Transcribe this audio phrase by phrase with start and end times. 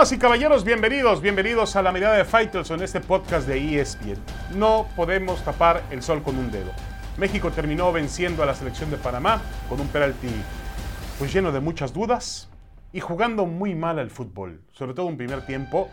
[0.00, 4.16] Y caballeros, bienvenidos, bienvenidos a la mirada de Fighters en este podcast de ESPN.
[4.56, 6.72] No podemos tapar el sol con un dedo.
[7.18, 10.30] México terminó venciendo a la selección de Panamá con un penalti
[11.18, 12.48] pues lleno de muchas dudas
[12.94, 15.90] y jugando muy mal al fútbol, sobre todo un primer tiempo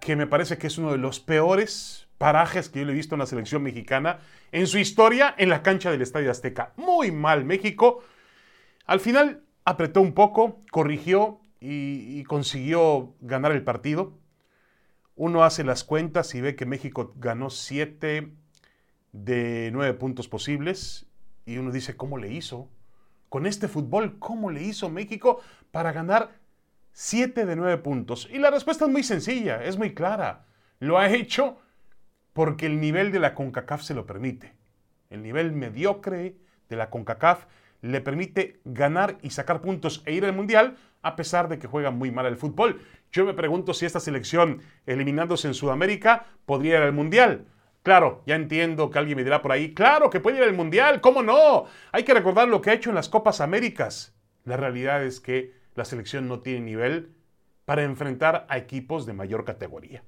[0.00, 3.16] que me parece que es uno de los peores parajes que yo le he visto
[3.16, 4.20] en la selección mexicana
[4.52, 6.74] en su historia en la cancha del Estadio Azteca.
[6.76, 8.04] Muy mal México.
[8.86, 14.18] Al final apretó un poco, corrigió y, consiguió ganar el partido.
[15.16, 18.32] Uno hace las cuentas y ve que México ganó 7
[19.12, 21.06] de 9 puntos posibles
[21.44, 22.68] y uno dice, ¿cómo le hizo?
[23.28, 25.40] Con este fútbol, ¿cómo le hizo México
[25.72, 26.38] para ganar
[26.92, 28.28] 7 de 9 puntos?
[28.30, 30.46] Y la respuesta es muy sencilla, es muy clara.
[30.78, 31.58] Lo ha hecho
[32.32, 34.54] porque el nivel de la CONCACAF se lo permite.
[35.10, 36.36] El nivel mediocre
[36.68, 37.46] de la CONCACAF
[37.80, 41.92] le permite ganar y sacar puntos e ir al Mundial a pesar de que juega
[41.92, 42.82] muy mal el fútbol.
[43.12, 47.46] Yo me pregunto si esta selección, eliminándose en Sudamérica, podría ir al Mundial.
[47.84, 51.00] Claro, ya entiendo que alguien me dirá por ahí, claro que puede ir al Mundial,
[51.00, 51.66] ¿cómo no?
[51.92, 54.16] Hay que recordar lo que ha hecho en las Copas Américas.
[54.44, 57.12] La realidad es que la selección no tiene nivel
[57.64, 60.02] para enfrentar a equipos de mayor categoría.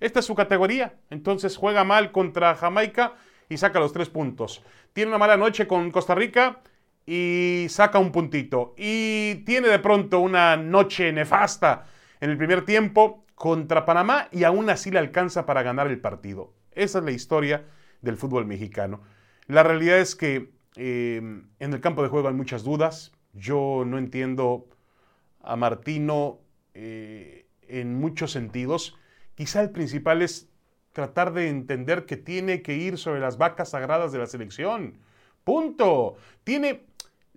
[0.00, 3.12] Esta es su categoría, entonces juega mal contra Jamaica
[3.50, 4.64] y saca los tres puntos.
[4.94, 6.62] Tiene una mala noche con Costa Rica
[7.06, 8.74] y saca un puntito.
[8.76, 11.86] Y tiene de pronto una noche nefasta
[12.20, 16.52] en el primer tiempo contra Panamá y aún así le alcanza para ganar el partido.
[16.72, 17.64] Esa es la historia
[18.02, 19.00] del fútbol mexicano.
[19.46, 21.16] La realidad es que eh,
[21.58, 23.12] en el campo de juego hay muchas dudas.
[23.32, 24.68] Yo no entiendo
[25.42, 26.40] a Martino
[26.74, 28.96] eh, en muchos sentidos.
[29.34, 30.48] Quizá el principal es
[30.92, 34.98] tratar de entender que tiene que ir sobre las vacas sagradas de la selección.
[35.44, 36.16] Punto.
[36.44, 36.89] Tiene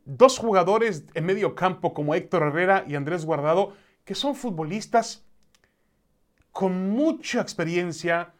[0.06, 3.74] dos jugadores en medio campo como Héctor Herrera y Andrés Guardado
[4.06, 5.26] que son futbolistas
[6.52, 8.34] con mucha experiencia,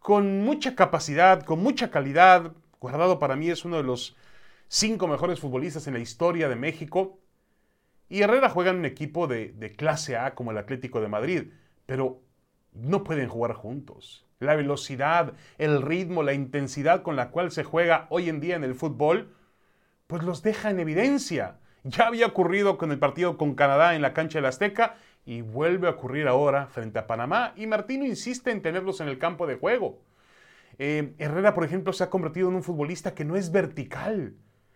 [0.00, 2.52] con mucha capacidad, con mucha calidad.
[2.80, 4.16] Guardado para mí es uno de los
[4.68, 7.18] cinco mejores futbolistas en la historia de México.
[8.08, 11.50] Y Herrera juega en un equipo de, clase A como el Atlético de Madrid,
[11.86, 12.20] pero
[12.72, 14.24] no pueden jugar juntos.
[14.38, 18.64] La velocidad, el ritmo, la intensidad con la cual se juega hoy en día en
[18.64, 19.34] el fútbol,
[20.06, 21.56] pues los deja en evidencia.
[21.84, 25.88] Ya había ocurrido con el partido con Canadá en la cancha del Azteca y vuelve
[25.88, 29.56] a ocurrir ahora frente a Panamá y Martino insiste en tenerlos en el campo de
[29.56, 30.00] juego.
[30.78, 34.34] Eh, Herrera, por ejemplo, se ha convertido en un futbolista que no es vertical,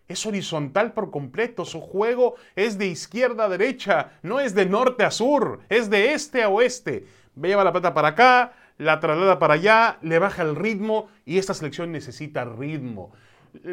[0.09, 1.65] es horizontal por completo.
[1.65, 6.13] Su juego es de izquierda a derecha, no es de norte a sur, es de
[6.13, 7.07] este a oeste.
[7.41, 11.55] Lleva la plata para acá, la traslada para allá, le baja el ritmo y esta
[11.55, 13.13] selección necesita ritmo.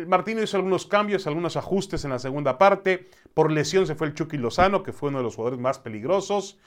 [0.08, 3.08] Martino hizo algunos cambios, algunos ajustes en la segunda parte.
[3.34, 6.60] Por lesión se fue el Chucky Lozano, que fue uno de los jugadores más peligrosos.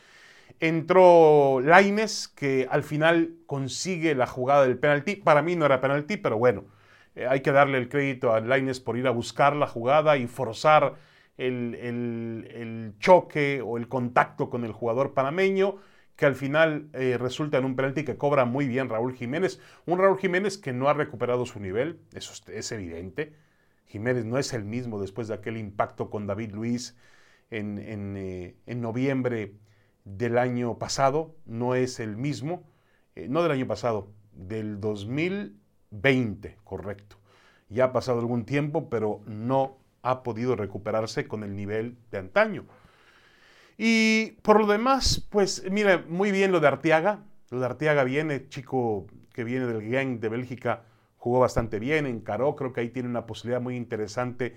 [0.58, 5.16] Entró Laines, que al final consigue la jugada del penalti.
[5.16, 6.64] Para mí no era penalti, pero bueno,
[7.14, 10.26] eh, hay que darle el crédito a Laines por ir a buscar la jugada y
[10.26, 10.96] forzar
[11.36, 15.76] el, el, choque o el contacto con el jugador panameño,
[16.20, 19.58] que al final eh, resulta en un penalti que cobra muy bien Raúl Jiménez.
[19.86, 23.32] Un Raúl Jiménez que no ha recuperado su nivel, eso es evidente.
[23.86, 26.94] Jiménez no es el mismo después de aquel impacto con David Luis
[27.50, 29.54] en, en, eh, en noviembre
[30.04, 32.64] del año pasado, no es el mismo,
[33.14, 37.16] eh, no del año pasado, del 2020, correcto.
[37.70, 42.66] Ya ha pasado algún tiempo, pero no ha podido recuperarse con el nivel de antaño.
[43.82, 47.20] Y por lo demás, pues mira, muy bien lo de Arteaga.
[47.48, 50.82] Lo de Arteaga viene, chico que viene del Gang de Bélgica,
[51.16, 54.54] jugó bastante bien, encaró, creo que ahí tiene una posibilidad muy interesante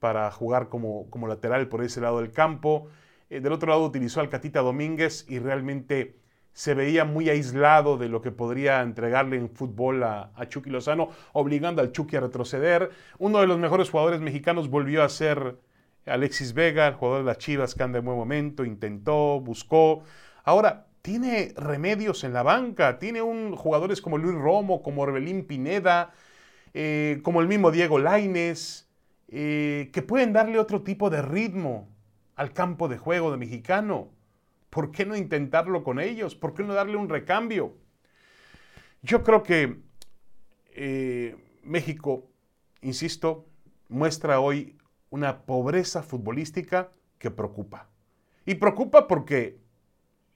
[0.00, 2.88] para jugar como, como lateral por ese lado del campo.
[3.30, 6.16] Eh, del otro lado utilizó al Catita Domínguez y realmente
[6.52, 11.08] se veía muy aislado de lo que podría entregarle en fútbol a, a, Chucky Lozano,
[11.32, 12.90] obligando al Chucky a retroceder.
[13.16, 15.56] Uno de los mejores jugadores mexicanos volvió a ser
[16.08, 20.02] Alexis Vega, el jugador de las Chivas que anda en buen momento, intentó, buscó.
[20.44, 26.12] Ahora, tiene remedios en la banca, tiene un, jugadores como Luis Romo, como Orbelín Pineda,
[26.74, 28.88] eh, como el mismo Diego Laines,
[29.28, 31.88] eh, que pueden darle otro tipo de ritmo
[32.34, 34.10] al campo de juego de mexicano.
[34.70, 36.34] ¿Por qué no intentarlo con ellos?
[36.34, 37.76] ¿Por qué no darle un recambio?
[39.02, 39.80] Yo creo que
[40.74, 42.30] eh, México,
[42.80, 43.46] insisto,
[43.88, 44.77] muestra hoy
[45.10, 47.88] una pobreza futbolística que preocupa.
[48.44, 49.58] Y preocupa porque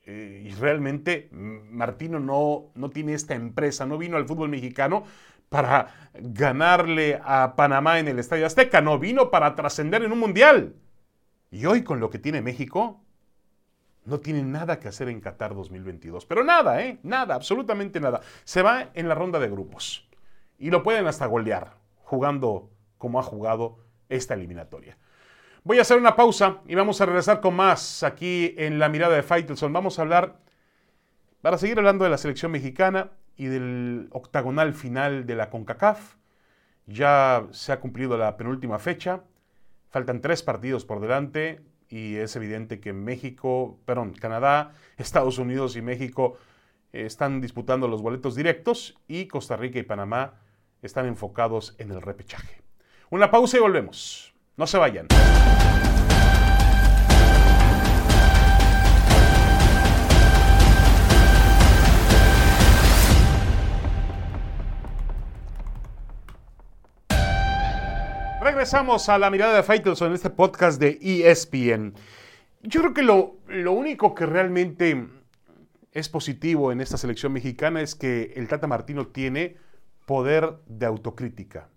[0.04, 5.04] eh, realmente Martino no, no tiene esta empresa, no vino al fútbol mexicano
[5.48, 10.74] para ganarle a Panamá en el Estadio Azteca, no, vino para trascender en un mundial.
[11.50, 13.02] Y hoy con lo que tiene México,
[14.04, 16.26] no tiene nada que hacer en Qatar 2022.
[16.26, 16.98] Pero nada, ¿eh?
[17.02, 18.20] Nada, absolutamente nada.
[18.44, 20.08] Se va en la ronda de grupos.
[20.58, 23.78] Y lo pueden hasta golear, jugando como ha jugado
[24.08, 24.96] esta eliminatoria.
[25.64, 29.14] Voy a hacer una pausa y vamos a regresar con más aquí en la mirada
[29.14, 29.72] de Faitelson.
[29.72, 30.40] Vamos a hablar,
[31.40, 36.16] para seguir hablando de la selección mexicana y del octagonal final de la CONCACAF.
[36.86, 39.22] Ya se ha cumplido la penúltima fecha.
[39.88, 45.82] Faltan tres partidos por delante y es evidente que México, perdón, Canadá, Estados Unidos y
[45.82, 46.38] México
[46.92, 50.40] eh, están disputando los boletos directos y Costa Rica y Panamá
[50.80, 52.61] están enfocados en el repechaje.
[53.12, 54.32] Una pausa y volvemos.
[54.56, 55.08] No se vayan.
[68.40, 71.92] Regresamos a la mirada de Faitelson en este podcast de ESPN.
[72.62, 75.06] Yo creo que lo, lo, único que realmente
[75.92, 79.58] es positivo en esta selección mexicana es que el Tata Martino tiene
[80.06, 81.68] poder de autocrítica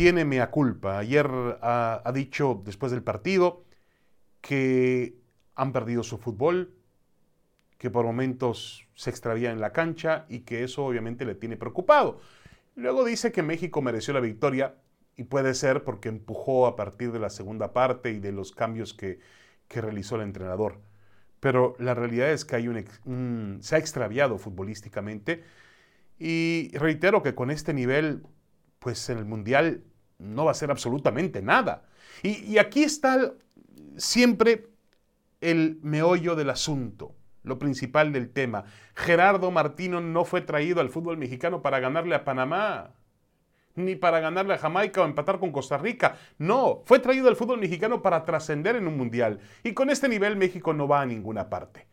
[0.00, 0.96] tiene mea culpa.
[0.96, 1.28] Ayer
[1.60, 3.66] ha, dicho después del partido
[4.40, 5.14] que
[5.54, 6.72] han perdido su fútbol,
[7.76, 12.18] que por momentos se extravía en la cancha y que eso obviamente le tiene preocupado.
[12.76, 14.74] Luego dice que México mereció la victoria
[15.18, 18.94] y puede ser porque empujó a partir de la segunda parte y de los cambios
[18.94, 19.20] que,
[19.68, 20.80] realizó el entrenador.
[21.40, 25.44] Pero la realidad es que hay un, se ha extraviado futbolísticamente
[26.18, 28.22] y reitero que con este nivel
[28.78, 29.84] pues en el Mundial
[30.20, 31.82] no va a ser absolutamente nada.
[32.22, 33.32] Y, aquí está
[33.96, 34.68] siempre
[35.40, 38.64] el meollo del asunto, lo principal del tema.
[38.94, 42.94] Gerardo Martino no fue traído al fútbol mexicano para ganarle a Panamá,
[43.74, 46.18] ni para ganarle a Jamaica o empatar con Costa Rica.
[46.36, 49.40] No, fue traído al fútbol mexicano para trascender en un mundial.
[49.62, 51.86] Y con este nivel México no va a ninguna parte.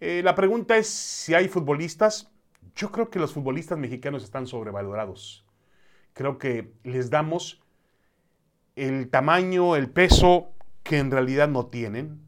[0.00, 2.32] Eh, la pregunta es si hay futbolistas.
[2.74, 5.47] Yo creo que los futbolistas mexicanos están sobrevalorados
[6.18, 7.62] creo que les damos
[8.74, 10.48] el tamaño, el peso
[10.82, 12.20] que en realidad no tienen,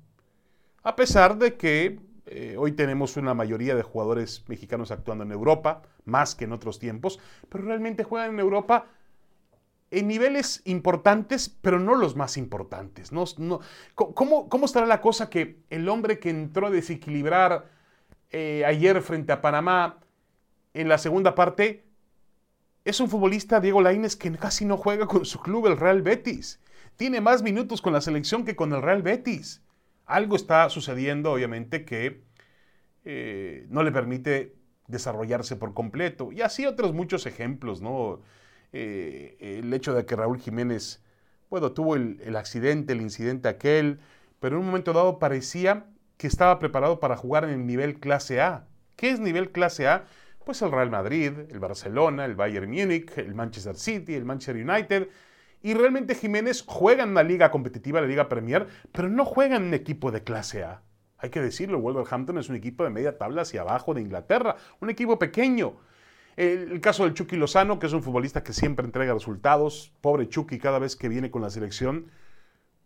[0.84, 5.82] a pesar de que eh, hoy tenemos una mayoría de jugadores mexicanos actuando en Europa,
[6.04, 8.86] más que en otros tiempos, pero realmente juegan en Europa
[9.90, 13.10] en niveles importantes, pero no los más importantes.
[13.10, 13.24] No,
[13.96, 17.68] ¿cómo, ¿Cómo, estará la cosa que el hombre que entró a desequilibrar
[18.30, 19.98] eh, ayer frente a Panamá
[20.74, 21.89] en la segunda parte
[22.84, 26.60] es un futbolista, Diego Lainez, que casi no juega con su club, el Real Betis.
[26.96, 29.62] Tiene más minutos con la selección que con el Real Betis.
[30.06, 32.22] Algo está sucediendo, obviamente, que
[33.04, 34.56] eh, no le permite
[34.86, 36.32] desarrollarse por completo.
[36.32, 38.20] Y así otros muchos ejemplos, ¿no?
[38.72, 41.02] Eh, el hecho de que Raúl Jiménez,
[41.48, 44.00] bueno, tuvo el, el accidente, el incidente aquel,
[44.40, 45.86] pero en un momento dado parecía
[46.16, 48.66] que estaba preparado para jugar en el nivel clase A.
[48.96, 50.04] ¿Qué es nivel clase A?
[50.50, 55.08] Pues el Real Madrid, el Barcelona, el Bayern Múnich, el Manchester City, el Manchester United.
[55.62, 59.62] Y realmente Jiménez juega en una liga competitiva, la Liga Premier, pero no juega en
[59.62, 60.82] un equipo de clase A.
[61.18, 64.90] Hay que decirlo, Wolverhampton es un equipo de media tabla hacia abajo de Inglaterra, un
[64.90, 65.76] equipo pequeño.
[66.36, 69.94] El, el, caso del Chucky Lozano, que es un futbolista que siempre entrega resultados.
[70.00, 72.10] Pobre Chucky, cada vez que viene con la selección,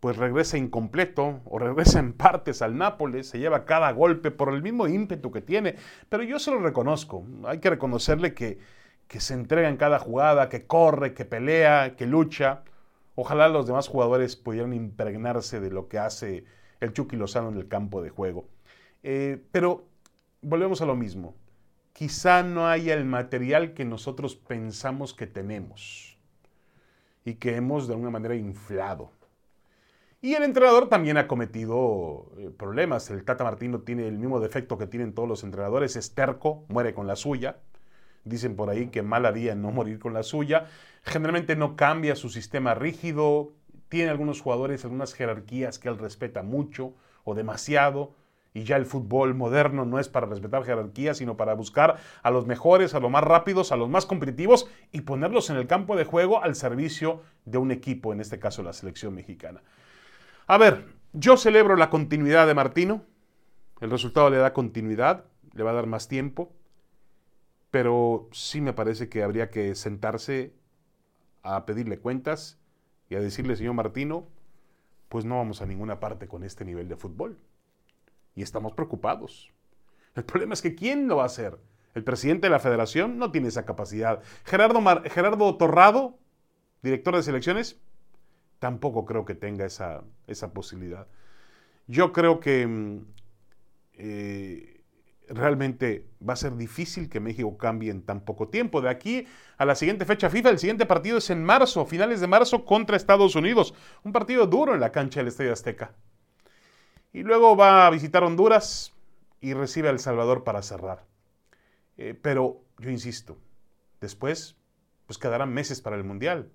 [0.05, 4.61] pues regresa incompleto o regresa en partes al Nápoles, se lleva cada golpe por el
[4.61, 5.77] mismo ímpetu que tiene,
[6.09, 8.59] pero yo se lo reconozco, hay que reconocerle que,
[9.07, 12.61] que se entrega en cada jugada, que corre, que pelea, que lucha.
[13.15, 16.45] Ojalá los demás jugadores pudieran impregnarse de lo que hace
[16.81, 18.45] el Chucky Lozano en el campo de juego.
[19.01, 19.87] Eh, pero
[20.43, 21.33] volvemos a lo mismo.
[21.93, 26.19] Quizá no haya el material que nosotros pensamos que tenemos
[27.25, 29.14] y que hemos de alguna manera inflado.
[30.25, 33.11] Y el entrenador también ha cometido eh, problemas.
[33.11, 36.95] El Tata Martino tiene el mismo defecto que tienen todos los entrenadores, es terco, muere
[36.95, 37.57] con la suya.
[38.23, 40.65] Dicen por ahí que mal haría no morir con la suya.
[41.03, 43.51] Generalmente no cambia su sistema rígido.
[43.87, 48.15] Tiene algunos jugadores, algunas jerarquías que él respeta mucho o demasiado.
[48.51, 52.47] Y ya el fútbol moderno no es para respetar jerarquías, sino para buscar a los
[52.47, 56.03] mejores, a los más rápidos, a los más competitivos y ponerlos en el campo de
[56.03, 59.61] juego al servicio de un equipo, en este caso la selección mexicana.
[60.47, 63.03] A ver, yo celebro la continuidad de Martino.
[63.81, 66.53] El resultado le da continuidad, le va a dar más tiempo.
[67.71, 70.53] Pero sí me parece que habría que sentarse
[71.41, 72.59] a pedirle cuentas
[73.09, 74.27] y a decirle, señor Martino,
[75.09, 77.39] pues no vamos a ninguna parte con este nivel de fútbol.
[78.35, 79.51] Y estamos preocupados.
[80.13, 81.57] El problema es que ¿quién lo va a hacer?
[81.95, 84.21] El presidente de la federación no tiene esa capacidad.
[84.43, 86.19] Gerardo, Gerardo Torrado,
[86.83, 87.81] director de selecciones,
[88.59, 91.07] tampoco creo que tenga esa, esa posibilidad.
[91.87, 93.05] Yo creo que mm,
[93.93, 94.81] eh,
[95.29, 98.81] realmente va a ser difícil que México cambie en tan poco tiempo.
[98.81, 102.27] De aquí a la siguiente fecha FIFA, el siguiente partido es en marzo, finales de
[102.27, 103.73] marzo contra Estados Unidos.
[104.03, 105.93] Un partido duro en la cancha del Estadio Azteca.
[107.13, 108.93] Y luego va a visitar Honduras
[109.39, 111.05] y recibe a El Salvador para cerrar.
[111.97, 113.37] Eh, pero yo insisto,
[114.01, 114.57] después
[115.05, 116.49] pues quedarán meses para el Mundial.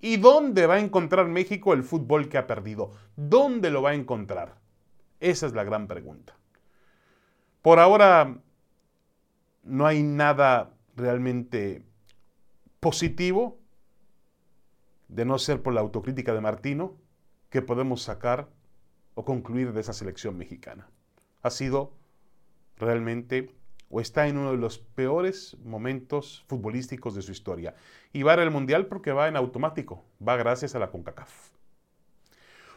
[0.00, 2.92] ¿Y dónde va a encontrar México el fútbol que ha perdido?
[3.16, 4.56] ¿Dónde lo va a encontrar?
[5.20, 6.36] Esa es la gran pregunta.
[7.60, 8.38] Por ahora
[9.62, 11.84] no hay nada realmente
[12.80, 13.58] positivo,
[15.08, 16.96] de no ser por la autocrítica de Martino,
[17.50, 18.48] que podemos sacar
[19.14, 20.88] o concluir de esa selección mexicana.
[21.42, 21.92] Ha sido
[22.76, 23.54] realmente
[23.90, 27.74] o está en uno de los peores momentos futbolísticos de su historia.
[28.12, 31.50] Y va al Mundial porque va en automático, va gracias a la CONCACAF.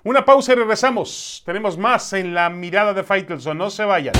[0.03, 1.43] Una pausa y regresamos.
[1.45, 4.13] Tenemos más en la mirada de Faitelson, no se vayan.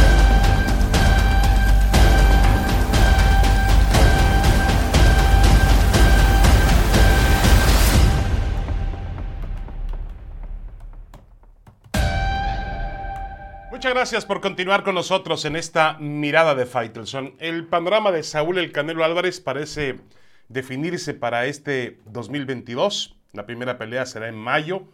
[13.84, 17.36] Muchas gracias por continuar con nosotros en esta mirada de Faitelson.
[17.40, 20.00] El panorama de Saúl El Canelo Álvarez parece
[20.48, 23.18] definirse para este 2022.
[23.34, 24.88] La primera pelea será en mayo.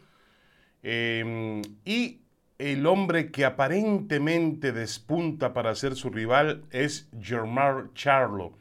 [0.82, 2.22] Em, y
[2.58, 8.54] el hombre que aparentemente despunta para ser su rival es Germán Charlo,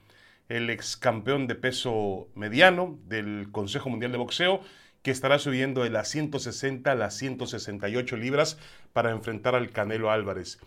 [0.50, 4.60] el ex campeón de peso mediano del Consejo Mundial de Boxeo
[5.02, 8.58] que estará subiendo de las 160 a las 168 libras
[8.92, 10.58] para enfrentar al Canelo Álvarez.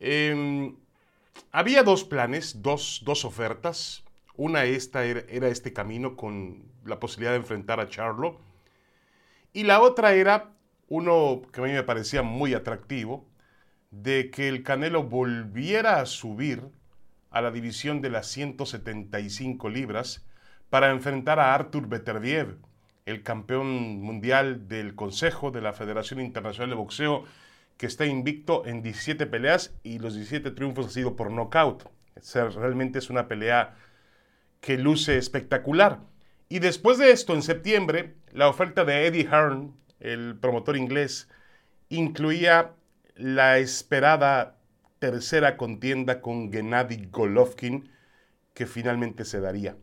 [0.00, 0.76] Em,
[1.52, 4.04] había dos planes, dos, ofertas.
[4.36, 8.40] Una esta era, era, este camino con la posibilidad de enfrentar a Charlo.
[9.52, 10.52] Y la otra era
[10.88, 13.26] uno que a mí me parecía muy atractivo,
[13.90, 16.62] de que el Canelo volviera a subir
[17.30, 20.26] a la división de las 175 libras
[20.70, 22.58] para enfrentar a Artur Beterbiev,
[23.06, 27.24] el campeón mundial del Consejo de la Federación Internacional de Boxeo,
[27.76, 31.88] que está invicto en 17 peleas y los 17 triunfos han sido por nocaut.
[32.34, 33.76] realmente es una pelea
[34.60, 36.00] que luce espectacular.
[36.48, 41.28] Y después de esto, en septiembre, la oferta de Eddie Hearn, el promotor inglés,
[41.88, 42.72] incluía
[43.14, 44.58] la esperada
[44.98, 47.90] tercera contienda con Gennady Golovkin,
[48.54, 49.76] que finalmente se daría.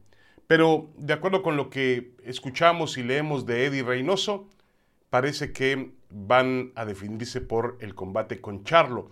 [0.53, 4.47] Pero de acuerdo con lo que escuchamos y leemos de Eddie Reynoso,
[5.09, 9.09] parece que van a definirse por el combate con Charlo.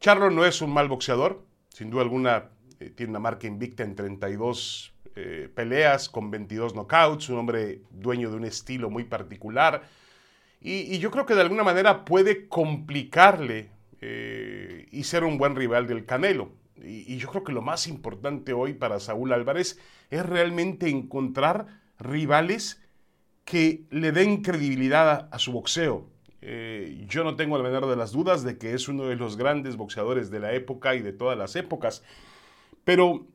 [0.00, 3.94] Charlo no es un mal boxeador, sin duda alguna eh, tiene una marca invicta en
[3.94, 9.82] 32 eh, peleas con 22 knockouts, un hombre dueño de un estilo muy particular.
[10.60, 13.70] Y, yo creo que de alguna manera puede complicarle
[14.02, 16.50] eh, y ser un buen rival del Canelo
[16.82, 19.78] y, yo creo que lo más importante hoy para Saúl Álvarez
[20.10, 22.82] es realmente encontrar rivales
[23.44, 26.06] que le den credibilidad a, su boxeo.
[26.42, 29.36] Eh, yo no tengo la menor de las dudas de que es uno de los
[29.36, 32.02] grandes boxeadores de la época y de todas las épocas,
[32.84, 33.26] pero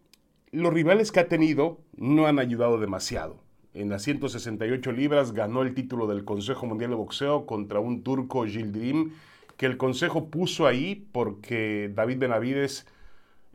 [0.51, 3.41] los rivales que ha tenido no han ayudado demasiado.
[3.73, 8.45] En las 168 libras ganó el título del Consejo Mundial de Boxeo contra un turco
[8.45, 9.13] Gildirim,
[9.55, 12.85] que el Consejo puso ahí porque David Benavides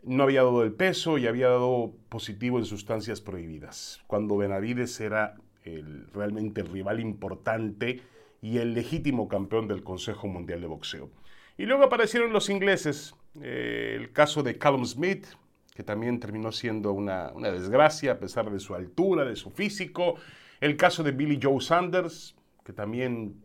[0.07, 5.35] no había dado el peso y había dado positivo en sustancias prohibidas, cuando Benavides era
[5.65, 8.01] el, realmente el rival importante
[8.41, 11.11] y el legítimo campeón del Consejo Mundial de Boxeo.
[11.59, 15.27] Y luego aparecieron los ingleses, eh, el caso de Callum Smith,
[15.75, 20.15] que también terminó siendo una, una, desgracia a pesar de su altura, de su físico,
[20.61, 23.43] el caso de Billy Joe Sanders, que también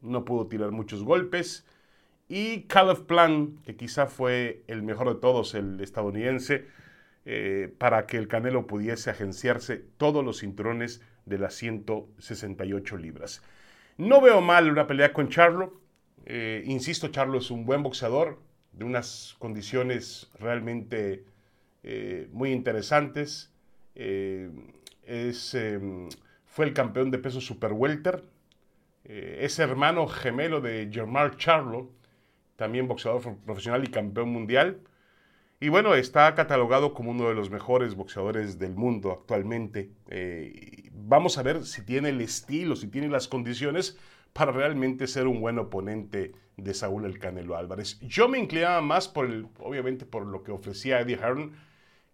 [0.00, 1.64] no pudo tirar muchos golpes,
[2.34, 6.64] y Caleb Plan, que quizá fue el mejor de todos, el estadounidense,
[7.26, 13.42] eh, para que el Canelo pudiese agenciarse todos los cinturones de las 168 libras.
[13.98, 15.78] No veo mal una pelea con Charlo.
[16.24, 18.40] Eh, insisto, Charlo es un buen boxeador,
[18.72, 21.26] de unas condiciones realmente
[21.82, 23.52] eh, muy interesantes.
[23.94, 26.08] Es, em,
[26.46, 28.24] fue el campeón de peso super welter.
[29.04, 31.90] es hermano gemelo de Germán Charlo,
[32.56, 34.80] también boxeador profesional y campeón mundial.
[35.60, 39.92] Y bueno, está catalogado como uno de los mejores boxeadores del mundo actualmente.
[40.08, 43.96] Eh, vamos a ver si tiene el estilo, si tiene las condiciones
[44.32, 48.00] para realmente ser un buen oponente de Saúl El Canelo Álvarez.
[48.00, 51.52] Yo me inclinaba más por el, obviamente por lo que ofrecía Eddie Hearn,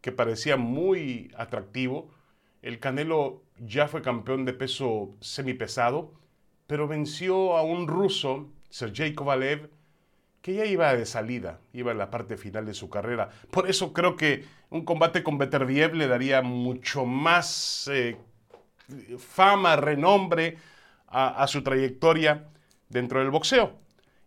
[0.00, 2.10] que parecía muy atractivo.
[2.62, 6.12] El Canelo ya fue campeón de peso semipesado,
[6.66, 9.70] pero venció a un ruso, Sergey Kovalev,
[10.42, 13.28] que ya iba de salida, iba en la parte final de su carrera.
[13.50, 18.16] Por eso creo que un combate con Beterbiev le daría mucho más eh,
[19.18, 20.58] fama, renombre
[21.06, 22.48] a, su trayectoria
[22.88, 23.72] dentro del boxeo.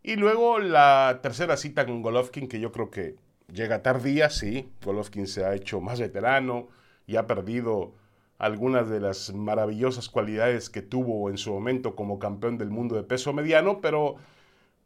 [0.03, 3.15] Y luego la tercera cita con Golovkin, que yo creo que
[3.53, 4.72] llega tardía, sí.
[4.84, 6.70] Golovkin se ha hecho más veterano
[7.06, 7.94] y ha perdido
[8.39, 13.03] algunas de las maravillosas cualidades que tuvo en su momento como campeón del mundo de
[13.03, 14.15] peso mediano, pero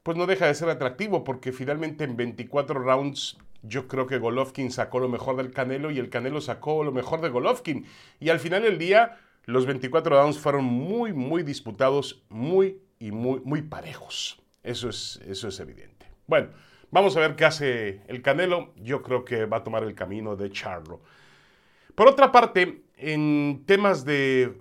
[0.05, 4.69] pues no deja de ser atractivo porque finalmente en 24 rounds yo creo que Golovkin
[4.69, 7.88] sacó lo mejor del Canelo y el Canelo sacó lo mejor de Golovkin.
[8.19, 13.41] Y al final del día los 24 rounds fueron muy, muy disputados, muy y muy,
[13.45, 14.39] muy parejos.
[14.62, 16.05] Eso es, eso es evidente.
[16.27, 16.50] Bueno,
[16.91, 18.75] vamos a ver qué hace el Canelo.
[18.75, 21.01] Yo creo que va a tomar el camino de Charlo.
[21.95, 24.55] Por otra parte, en temas de,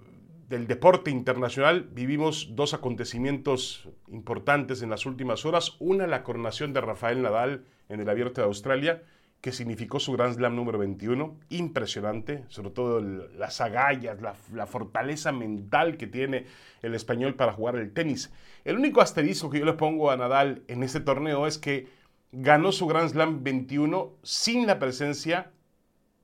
[0.54, 5.74] del deporte internacional, vivimos dos acontecimientos importantes en las últimas horas.
[5.80, 9.02] Una, la coronación de Rafael Nadal en el Abierto de Australia
[9.40, 11.40] que significó su Grand Slam número 21.
[11.50, 16.46] Impresionante, sobre todo las agallas, la, fortaleza mental que tiene
[16.82, 18.32] el español para jugar el tenis.
[18.64, 21.88] El único asterisco que yo le pongo a Nadal en este torneo es que
[22.30, 25.50] ganó su Grand Slam 21 sin la presencia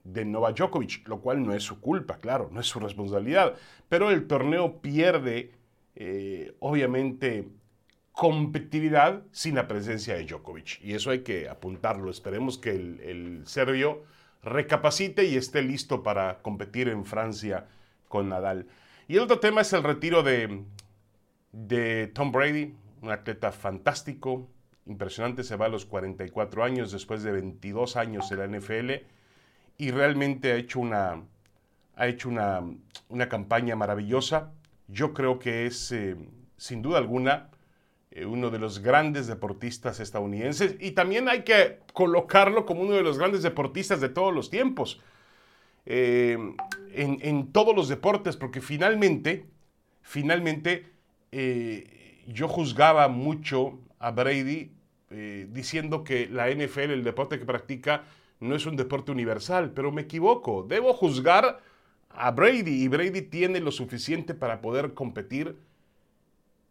[0.04, 3.54] de Novak Djokovic, lo cual no es su culpa, claro, no es su responsabilidad.
[3.88, 5.52] Pero el torneo pierde,
[5.94, 7.48] eh, obviamente,
[8.12, 10.82] competitividad sin la presencia de Djokovic.
[10.82, 12.10] Y eso hay que apuntarlo.
[12.10, 14.04] Esperemos que el, serbio
[14.42, 17.68] recapacite y esté listo para competir en Francia
[18.08, 18.66] con Nadal.
[19.06, 20.64] Y el otro tema es el retiro de,
[21.52, 24.48] de Tom Brady, un atleta fantástico,
[24.86, 29.04] impresionante, se va a los 44 años después de 22 años en la NFL
[29.80, 31.22] y realmente ha hecho una,
[31.96, 34.52] ha hecho una, campaña maravillosa.
[34.88, 36.16] Yo creo que es, eh,
[36.58, 37.48] sin duda alguna,
[38.10, 43.02] eh, uno de los grandes deportistas estadounidenses y también hay que colocarlo como uno de
[43.02, 45.00] los grandes deportistas de todos los tiempos.
[45.86, 46.36] Eh,
[46.92, 49.46] en, todos los deportes, porque finalmente,
[50.02, 50.84] finalmente
[52.26, 54.72] yo juzgaba mucho a Brady
[55.48, 58.04] diciendo que la NFL, el deporte que practica,
[58.40, 60.64] no es un deporte universal, pero me equivoco.
[60.66, 61.60] Debo juzgar
[62.08, 65.56] a Brady y Brady tiene lo suficiente para poder competir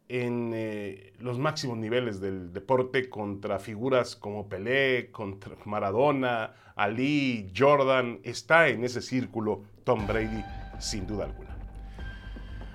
[0.10, 8.20] en eh, los máximos niveles del deporte contra figuras como Pelé, contra Maradona, Ali, Jordan.
[8.24, 10.44] Está en ese círculo Tom Brady,
[10.80, 11.56] sin duda alguna.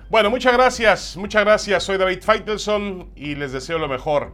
[0.09, 1.83] Bueno, muchas gracias, muchas gracias.
[1.83, 4.31] Soy David Feitelson y les deseo lo mejor.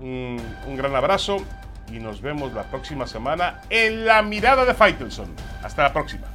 [0.00, 1.44] Un, un gran abrazo
[1.92, 5.28] y nos vemos la próxima semana en la mirada de Feitelson.
[5.62, 6.26] Hasta la próxima.